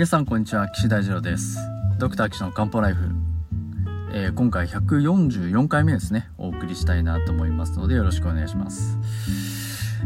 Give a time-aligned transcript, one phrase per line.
[0.00, 1.58] 皆さんこんにちは岸大二郎です。
[1.98, 3.10] ドクター岸の漢方ライフ、
[4.14, 6.30] えー、今回144回目ですね。
[6.38, 8.96] お送りしたいなと思いますのでよろしくお願いします、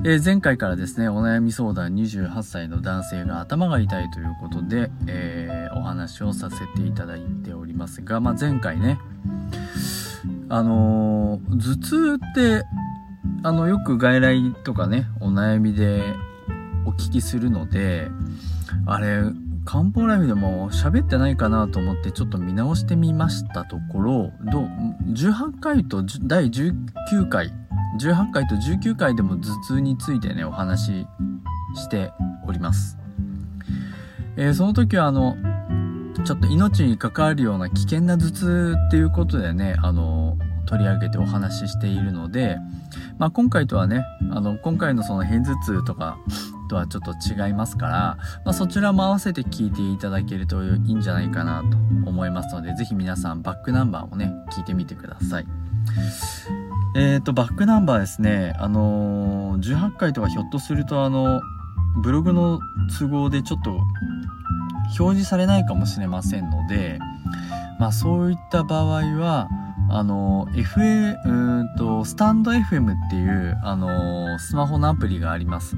[0.04, 8.98] えー、前回からですねお悩み相談28歳の男性が頭が痛いということで、えー、お話をさせていただいておりますが、まあ、前回ね
[10.48, 12.64] あの頭痛って
[13.44, 16.02] あのよく外来とかねお悩みで
[16.84, 18.08] お聞きするので
[18.86, 19.22] あれ
[19.64, 24.68] 漢方ライフでも喋ってないかなと思ってちょっと見直してみましたところどう
[25.12, 27.52] 18回と第19回
[27.98, 31.06] 18回と19回でも頭痛についてねお話し
[31.76, 32.12] して
[32.46, 32.98] おります、
[34.36, 35.36] えー、その時はあの
[36.24, 42.58] ちょっと命に関わるような危険な頭痛っていうことでねあの取り上げてお話ししているので、
[43.18, 46.18] まあ、今回とはねあの今回のその片頭痛とか
[46.68, 47.92] とはちょっと違いますから、
[48.44, 51.76] まあ、そちらも合わせて聞いていただけるといいんじゃないかなと
[52.08, 55.46] 思いますので、ぜひ皆さんバックナンバーをね、聞いてみてください。
[56.96, 61.40] えっ、ー、と、バックナンバーですね、あのー、18回とかひょっとするとあの、
[62.02, 62.60] ブログの
[62.98, 63.80] 都合でちょっと
[64.98, 66.98] 表示されないかもしれませんので、
[67.78, 69.48] まあそういった場合は、
[69.94, 75.76] あの、FA、うんと、スタンド FM っていう、あの、スマホのアプリがあります。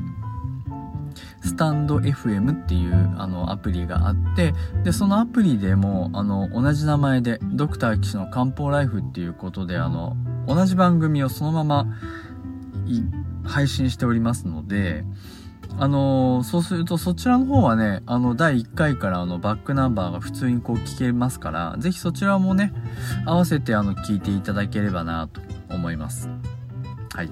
[1.42, 11.86] スタンド FM っていうあのアプリがあってでそのアプリでもあの同じ名前でドクター岸の漢方ライフっていうことであの同じ番組をそのまま
[13.44, 15.04] 配信しておりますので
[15.78, 22.72] あのそうするとそちらの方はねあの第1回からあのバックナンバーが普通にこう聞けますから是非そちらもね
[23.26, 26.30] 合わせてあの聞いていただければなと思います。
[27.14, 27.30] はい。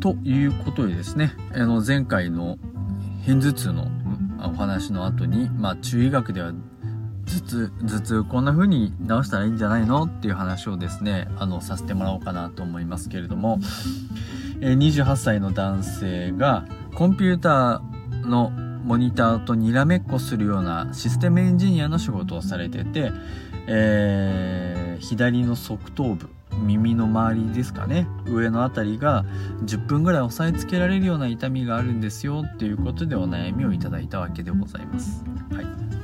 [0.00, 2.58] ということでですね、あの前回の
[3.24, 3.86] 片頭痛の
[4.38, 6.52] お話の後に、まあ中医学では
[7.26, 10.02] 頭痛、頭痛こんな風に治したらいいんじゃないの？
[10.04, 13.60] っていう話をですね、あの、させてもらおうかなと思いますけれども、
[14.62, 16.64] 28歳の男性が
[16.94, 23.12] コンピューターのモニターとにらめっこするようなシステムエンジニアの仕事をされてて、
[23.66, 26.28] えー、左の側頭部、
[26.62, 29.24] 耳の周りですかね上の辺りが
[29.64, 35.24] 10分ぐらい押さえつけられるような痛みがあるんですよっていうことでお悩みをいただいたわけでございます。
[35.52, 36.01] はい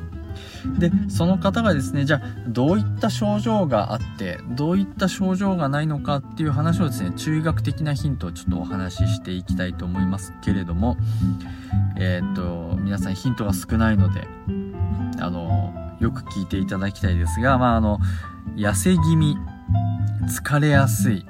[0.79, 10.97] でその方がですねじゃあどういった症状があってどういった症状がないのかっていう話をですね中医学的なヒントをちょっとお話ししていきたいと思いますけれども
[11.97, 14.27] えー、っと皆さんヒントが少ないので
[15.21, 17.99] あのよく聞いていただきたいですがまああの
[18.57, 19.37] 痩せ気味
[20.27, 21.25] 疲れやすい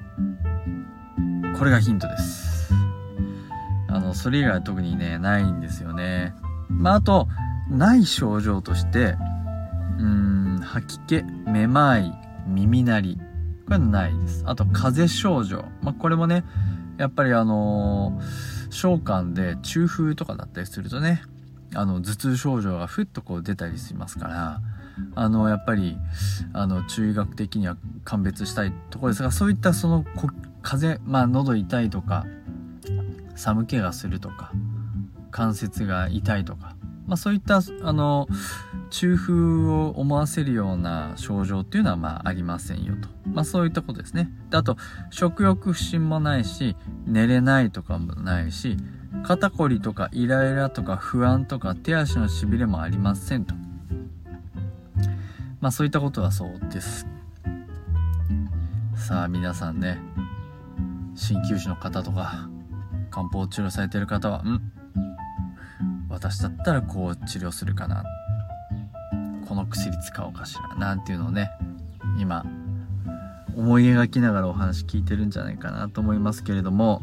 [1.58, 2.72] これがヒントです。
[3.88, 6.34] あのそれ以外は特にねないんですよね。
[6.68, 7.26] まああと
[7.70, 9.16] ない症状として
[9.98, 12.12] うん吐き気めまい
[12.46, 13.20] 耳鳴り
[13.66, 14.42] これはないです。
[14.46, 15.64] あと風邪症状。
[15.82, 16.42] まあこれもね
[16.96, 21.22] やっぱりあのー、召喚で中風とかだったりするとね
[21.74, 24.60] あの頭痛症状がふっとこう出たりしますから
[25.14, 25.96] あのやっぱり
[26.54, 30.04] あの中医学的には鑑別したいところですがそういったその
[30.62, 32.26] 風邪まあ喉痛いとか
[33.36, 34.52] 寒気がするとか
[35.30, 36.74] 関節が痛いとか、
[37.08, 38.28] まあ、そういったあの
[38.90, 44.30] 中風を思わせるような症状っていうのはまあありませんよと、まあ、そういったことですね。
[44.50, 44.76] であと
[45.10, 46.76] 食欲不振もないし
[47.06, 48.76] 寝れないとかもないし
[49.24, 53.54] 肩こりとかイライラとか不安とか手足のしびれもありませんと。
[55.60, 57.06] まあそういったことはそうです。
[58.94, 59.98] さあ皆さんね
[61.14, 62.50] 鍼灸師の方とか
[63.10, 64.60] 漢方治療されてる方はん
[66.18, 68.02] 私だったらこう治療するかな。
[69.46, 70.74] この薬使おうかしら。
[70.74, 71.52] なんていうのをね
[72.18, 72.44] 今
[73.56, 77.02] 思い描きながらお話聞いてるんじゃないかなと思いますけれども。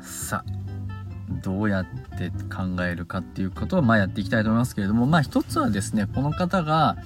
[0.00, 0.52] さあ
[1.42, 1.84] どうやっ
[2.16, 5.06] て考えるかっていうことをまあやっていきたいと思いますけれども。
[5.06, 6.96] まあ一つはですねこの方が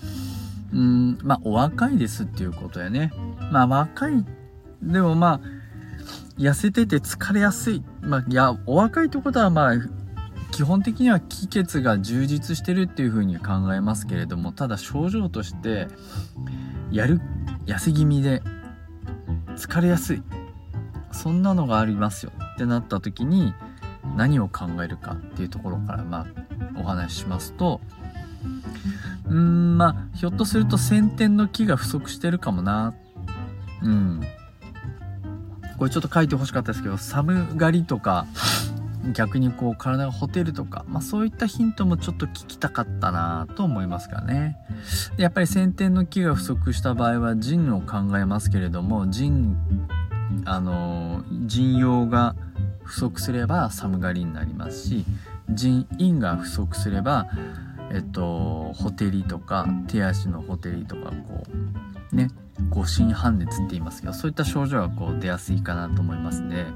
[0.71, 3.11] うんまあお若いですっていうことやね。
[3.51, 4.23] まあ若い
[4.83, 5.41] でもまあ
[6.37, 7.83] 痩せてて疲れやすい。
[8.05, 9.75] まあいやお若いってことはまあ
[10.53, 15.89] 基本的には気血が充実してるっていうふうに考えますけれどもただ症状として
[16.93, 17.21] やる
[17.67, 18.43] 痩せ気味で
[19.57, 20.23] 疲れやすい。
[21.13, 22.33] そんなのがありますよ。
[22.55, 23.55] ってなった時に
[24.17, 26.27] 何を考えるかっていうところからま
[26.77, 27.81] あお話ししますと
[29.27, 32.95] うーんまあひょっとすると先天の木が不足してるかもな。
[33.83, 34.21] うん。
[35.79, 38.27] これちょっと書いてほしかったですけど寒がりとか
[39.13, 44.57] 逆にこう体がほてるとか、まあ、そういったヒントもちょっと聞きたかったなと思いますかね。
[45.17, 49.57] でやっぱり先天の木が不足した場合は腎を考えますけれども腎
[50.47, 52.35] あの腎陽が
[52.83, 55.05] 不足すれば寒がりになりますし
[55.51, 57.29] 腎陰が不足すれば
[57.93, 61.45] えっとほてりとか手足のほてりとかこ
[62.13, 62.31] うね。
[62.71, 66.67] 誤診半熱って言いますけどそういった症状がこう出やすいかなと思いますんで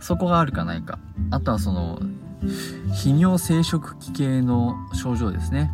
[0.00, 0.98] そこがあるかないか。
[1.30, 2.00] あとはその
[2.42, 5.70] 泌尿生殖器系の症状ですね。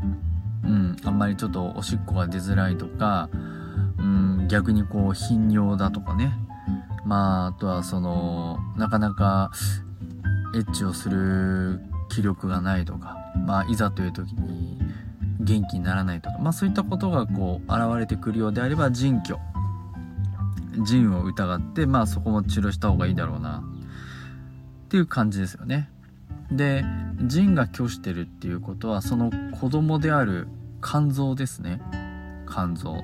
[0.65, 3.29] うんあんまりちょっとおしっこが出づらいとか
[3.99, 6.33] うん逆にこう頻尿だとかね。
[7.05, 9.53] まああとはそのなかなか
[10.55, 13.17] エッチをする気力がないとか。
[13.47, 14.79] まあいざという時に
[15.47, 19.39] 元気にならないとか、まあ、そういったことがこう現れてくるようであれば腎虚
[20.85, 23.63] 腎を疑ってまあそこも治療した方がいいだろうな
[24.87, 25.89] っていう感じですよね。
[26.51, 26.85] で
[27.23, 30.49] 腎が虚してるっていうことはその子供である
[30.83, 31.81] 肝臓ですね。
[32.49, 33.03] 肝臓。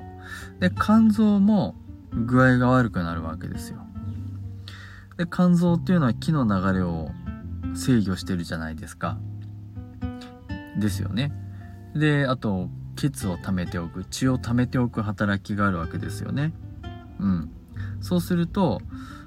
[0.61, 1.75] で肝臓も
[2.13, 3.79] 具合が悪くなるわけですよ。
[5.17, 7.11] で肝臓っていうのは気の流れを
[7.75, 9.19] 制御してるじゃないですか。
[10.79, 11.33] ですよね。
[11.95, 16.53] であと血を溜めておく血を溜めておく働きがあるわけですよね。
[17.19, 17.51] うん。
[18.01, 18.81] そうすると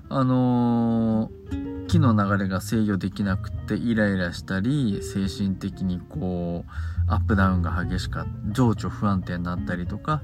[0.09, 10.21] あのー、気の流れが制御できなくてイライラしたり精神的にこうアップダウンが激しかった情緒不安定になったりとか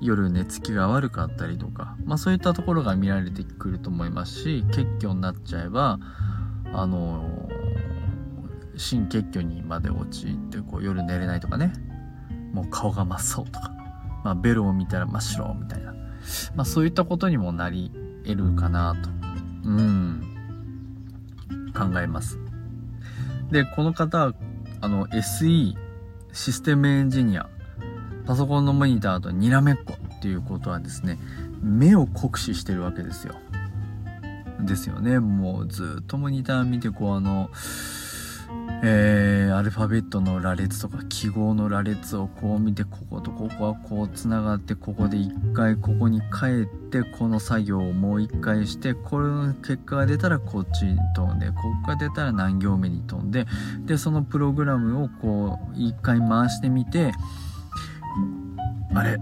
[0.00, 5.98] 夜寝つきが悪かったりとか、まあ、そういったところが見られてくると思いますし血虚になっちゃえば
[6.72, 7.59] あのー、
[8.80, 11.72] 心血虚にまで陥ってこう夜寝れないとかね。
[12.52, 13.70] もう顔が真っ青とか、
[14.24, 15.92] まあ、ベロを見たら真っ白みたいな、
[16.56, 17.92] まあ、そういったことにもなり
[18.24, 19.10] 得るかなと。
[19.68, 20.22] うん。
[21.76, 22.38] 考えます。
[23.50, 24.32] でこの方
[24.80, 25.74] あの SE
[26.32, 27.48] システムエンジニア。
[28.26, 31.18] パソコンのモニターとにらめっこっていうことはですね
[31.62, 33.34] 目を酷使してるわけですよ。
[34.60, 35.20] ですよね。
[35.20, 37.50] もうずっとモニター見てこうあの
[38.82, 51.54] えー、アルファベットの羅列とか記号の羅列をこう見てこことここはこうつながってここで一回ここに帰ってこの作業をもう一回してこれの結果が出たらこっちに飛んでこ
[51.84, 53.46] こが出たら何行目に飛んで
[53.84, 57.12] でそのプログラムをこう一回回してみて
[58.94, 59.14] あれっ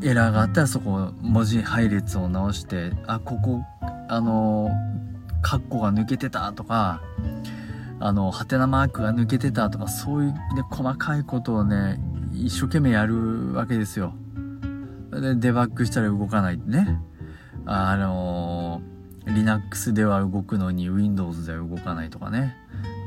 [0.00, 3.60] てエラーがあったらそこ文字配列を直してあここ
[4.08, 4.70] あの
[5.42, 7.02] カッコが抜けてたとか
[8.00, 10.38] あのハテナマークが抜けてたとかそういう、ね、
[10.70, 12.00] 細かいことをね
[12.32, 14.14] 一生懸命やるわけですよ。
[15.12, 16.98] でデバッグしたら動かないね。
[17.66, 18.80] あの
[19.26, 22.56] Linux では動くのに Windows では動かないとかね。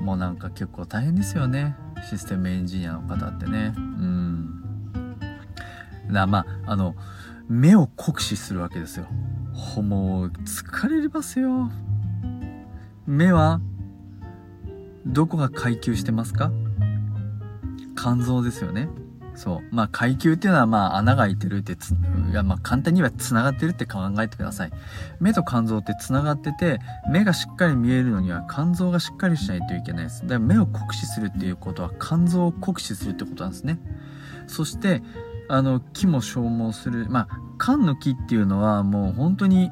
[0.02, 1.76] もうなんか結構大変ですよね。
[2.08, 3.74] システムエンジニアの方ってね。
[3.76, 5.18] うん。
[6.12, 6.96] だまああの
[7.50, 9.08] 目を酷使するわけですよ。
[9.82, 11.72] もう疲れますよ。
[13.08, 13.60] 目は
[15.06, 16.52] どこが階級してますか？
[17.96, 18.90] 肝臓ですよね
[19.36, 19.76] そう。
[19.76, 21.96] まあ、階級っていうのは、まあ、穴が開いてるってつ、い
[22.34, 24.72] や、まあ、簡単には繋がってるって考えてください。
[25.20, 30.22] 目と肝臓って繋がってて、目がしっかり見えるのには肝臓がしっかりしないといけないです。
[30.22, 33.80] だから目を酷使するっていうことは肝臓を酷使するってことなんですね。
[34.46, 35.02] そして、
[35.50, 37.08] あの、木も消耗する。
[37.10, 39.72] まあ、肝の木っていうのはもう本当に、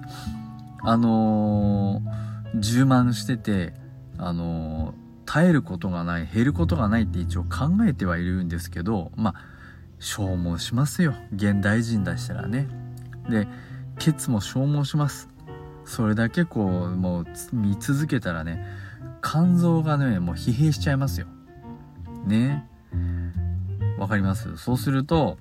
[0.82, 3.74] あのー、充満してて、
[4.17, 5.00] あのー
[5.34, 9.36] 耐えることがない減ることがないって一応考えてはいるんですけどまあ
[9.98, 11.14] 消耗しますよ。
[11.34, 12.68] 現代人だしたらね。
[13.30, 13.48] で
[13.98, 15.30] ケツも消耗します。
[15.86, 18.66] それだけこうもう見続けたらね
[19.24, 21.28] 肝臓がねもう疲弊しちゃいますよ。
[22.26, 22.68] ね。
[23.98, 24.58] わかります？
[24.58, 25.38] そうすると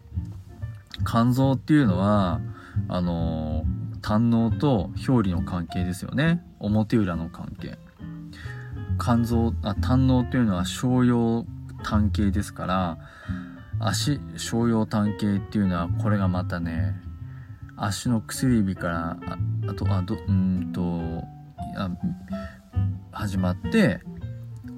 [1.05, 2.41] 肝臓っていうのは
[2.87, 3.65] あの
[4.03, 6.45] 胆のと表裏の関係ですよね。
[6.61, 7.77] 表裏の関係。
[9.01, 11.45] 肝臓あ胆のというのは小葉
[11.83, 12.99] 胆系ですから
[13.79, 16.95] 足小葉胆系っていうのはこれがまたね
[17.77, 19.39] 足の薬指からあ
[19.69, 21.25] あとあどうんと
[23.11, 24.01] 始まって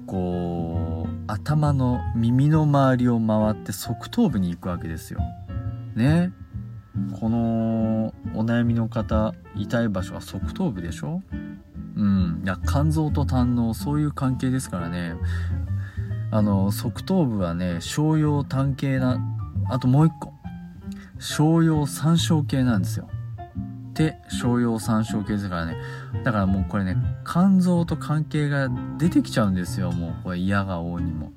[0.07, 5.19] こう頭の耳の周りを回って側頭部に行くわけですよ。
[5.95, 6.31] ね
[7.19, 11.21] このお悩みの方痛い場所は側頭部でしょ？
[11.95, 15.15] うん、いや肝臓と胆のそういう関係ですからね。
[16.31, 19.19] あの側頭部はね小葉胆系な
[19.69, 20.33] あともう一個。
[21.19, 23.07] 小葉三小系なんですよ。
[23.93, 25.77] 手商用参照系ですからね。
[26.23, 29.91] だからもうこれね肝臓と関係が出てきちゃうんですよ。
[29.91, 31.31] もうこれ嫌が王にも。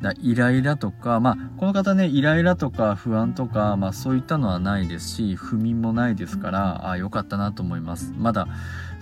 [0.00, 8.12] だイライラとかまあこの方ねイライラとか不安とか、まあ、そういったのはないですし不眠もないですからあ良かったなと思います。
[8.16, 8.46] まだ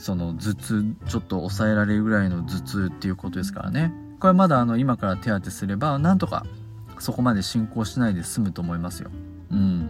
[0.02, 3.92] その頭痛ちょっと抑えられるぐらいの頭痛っていうことですからね。
[4.18, 6.44] これまだあの今から手当てすればなんとか
[6.98, 9.10] そこまで進行しないで済むと思いますよ。
[9.50, 9.88] うん。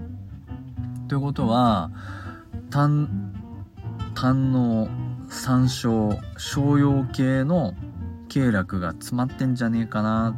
[1.08, 1.90] ということは
[2.68, 3.32] 胆
[4.14, 4.88] 胆の
[5.30, 7.72] 山椒商用系の
[8.28, 10.36] 経絡が詰まってんじゃねえかな。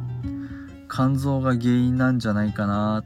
[0.89, 3.03] 肝臓が原因なんじゃないかな。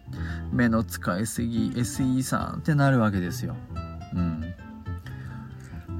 [0.51, 3.55] 目の使いすぎ SE さんってなるわけですよ。
[4.13, 4.48] うん。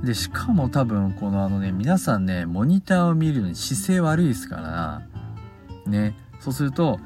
[0.04, 5.02] でしかも多分このあのね皆さんねモニターを見るのに姿勢悪いですから
[5.86, 6.16] ね。
[6.40, 7.00] そうすると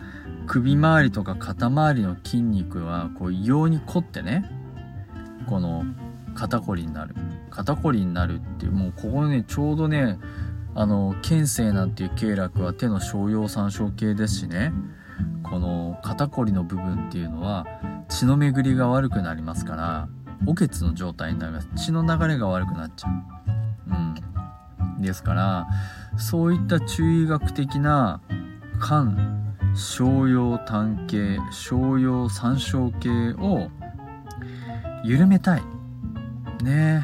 [0.46, 4.46] 首周りとか肩周りの筋肉はこう異様に凝ってね
[5.48, 5.84] この
[6.36, 7.16] 肩こりになる。
[7.50, 10.20] 肩こりになるっていうもうここねちょうどね
[10.76, 14.74] あの肩性なんていう経絡は手の小葉参照系ですしね
[15.44, 17.68] この肩こりの部分っていうのは
[18.10, 20.08] 血の巡りが悪くなりますから
[20.46, 21.70] おけつの状態になります。
[21.76, 23.12] 血の流れが悪くなっちゃう。
[23.90, 25.02] うん。
[25.02, 25.68] ですから
[26.18, 28.22] そういった中医学的な
[28.82, 29.16] 肝
[29.76, 33.10] 小葉単系小葉参照系
[33.40, 33.70] を
[35.04, 35.64] 緩めたい。
[36.64, 37.04] ね。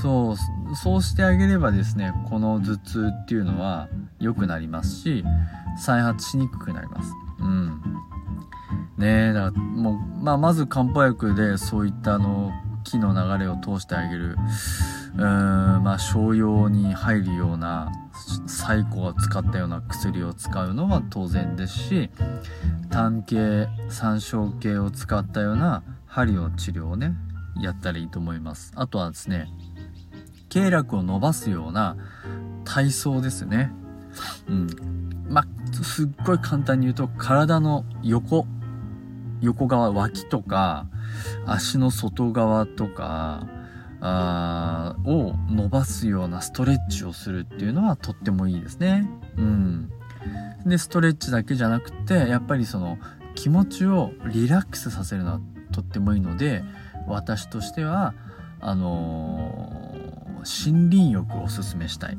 [0.00, 5.24] そうそうしてあげればですねこの頭痛っていうのは良くなりますし
[5.78, 7.12] 再発しにくくなります。
[7.40, 7.80] うん。
[9.04, 9.32] ね。
[9.32, 12.50] だからもう、まあ、まず漢方薬でそういったあの
[12.84, 14.36] 気の流れを通してあげる。
[15.16, 17.92] うーんまあ商用に入るような
[18.46, 22.10] 最古を使ったような薬を使うのは当然ですし
[22.90, 27.14] 単系三焦系を使ったような針の治療をね
[27.60, 28.72] やったらいいと思います。
[28.74, 29.48] あとはですね
[30.48, 31.96] 経絡を伸ばすような
[32.64, 33.70] 体操ですね。
[34.48, 34.68] うん。
[35.28, 38.46] まあすっごい簡単に言うと体の横
[39.44, 40.86] 横側脇とか
[41.46, 43.46] 足の外側とか
[45.04, 49.08] を伸ばすようなストレッチをするっていうのはとってもいいですね。
[49.36, 49.90] うん。
[50.66, 52.98] で、ストレッチだけじゃなくて、やっぱりその
[53.34, 55.40] 気持ちをリラックスさせるのは
[55.72, 56.62] とってもいいので、
[57.06, 58.14] 私としては、
[58.60, 62.18] あのー、森林浴をおすすめしたい。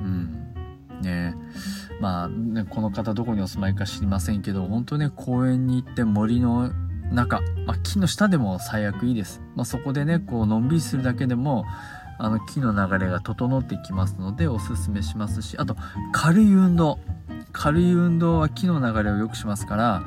[0.00, 0.45] うん。
[1.00, 1.34] ね
[2.00, 6.70] まあね、この方どこにお住まいか知りませんけど、本当ね、公園に行って森の
[7.12, 9.40] 中、まあ、木の下でも最悪いいです。
[9.54, 11.64] まあ、そこでね、こう、のんびりするだけでも、
[12.18, 15.76] あの、木の流れが整ってきますので、おすすめしますし、あと、
[16.12, 16.98] 軽い運動。
[17.52, 20.02] 軽い運動は木の流れを良くしますから、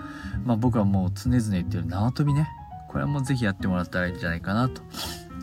[0.45, 2.47] まあ、僕はもう常々言ってる縄跳びね。
[2.89, 4.81] これはもうぜひやってもらったらいいんじゃないかなと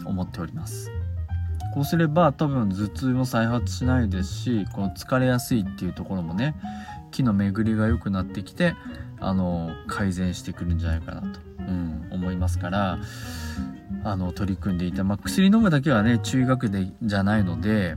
[0.05, 0.96] 思っております。
[1.77, 6.55] こうすれば多分頭痛も再発しないですし、この疲れやすいっていうところもね、
[7.11, 8.75] 木の巡りが良くなってきて、
[9.21, 12.99] あの、改善してくるんじゃないかなとうん、思いますから
[14.05, 17.97] あの取り組んでいた、まあ、薬飲むだけはね中学でじゃないので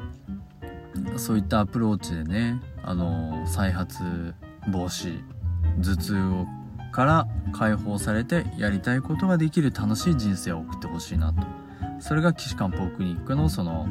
[1.18, 4.34] そういったアプローチでねあの再発
[4.72, 5.22] 防止
[5.82, 6.48] 頭痛を
[6.92, 11.69] から解放されてやりたいことができる楽しい人生を送ってほしいなと。
[12.00, 13.88] それが岸漢方クリニックのその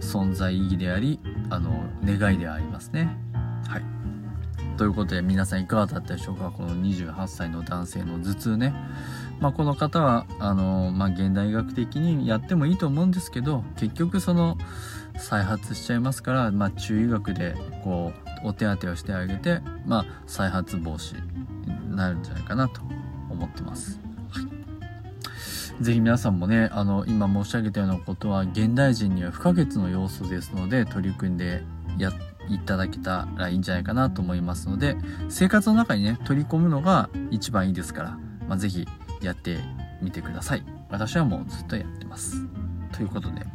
[0.00, 3.16] 存在意義でありあの願いでありますね
[3.66, 3.82] はい
[4.76, 6.50] ということで皆さんいかがだったでしょうか？
[6.50, 8.74] この28歳の男性の頭痛ね。
[9.38, 14.56] まあ、この方はあの、まあ、現代医学的にやってもいいと思うんですけど結局その
[15.18, 17.54] 再発しちゃいますから、まあ、中医学で
[17.84, 18.14] こ
[18.44, 21.14] うお手当てをしてあげて、まあ、再発防止
[21.90, 22.80] になるんじゃないかなと
[23.28, 24.00] 思ってます。
[25.80, 31.62] ぜひ皆さんもねあの今申し上げたようなことは現代人には不可欠の要素ですので取り組んで
[31.98, 34.96] やっていただけたらいいんじゃないかなと思いますので、
[35.28, 38.18] 生活の中にね、取り込むのが一番いいですから、
[38.48, 38.86] まあ、ぜひ
[39.22, 39.58] やって
[40.02, 40.64] みてください。
[40.90, 42.36] 私はもうずっとやってます。
[42.92, 43.46] ということで、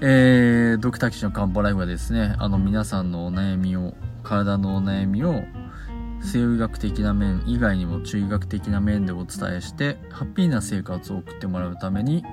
[0.00, 5.42] えー、ドクター騎士の漢方ライフはですね、あの皆さんのお悩みを、体のお悩みを
[6.22, 12.24] 西洋医学的な面以外にも中医学的な面でお伝えしてハッピーな生活を送ってもらうために、